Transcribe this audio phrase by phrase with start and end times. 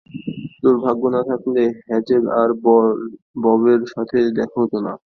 [0.63, 2.49] দুর্ভাগ্য না থাকলে, হ্যাজেল আর
[3.43, 4.93] ববের সাথে আমার দেখা হতো না।